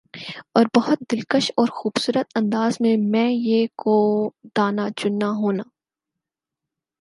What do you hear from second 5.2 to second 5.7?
ہونا